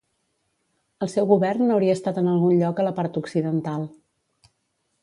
El 1.07 1.11
seu 1.15 1.27
govern 1.33 1.75
hauria 1.75 1.97
estat 1.99 2.19
en 2.23 2.33
algun 2.33 2.57
lloc 2.63 2.83
a 2.83 2.87
la 2.89 2.95
part 3.03 3.21
occidental. 3.25 3.87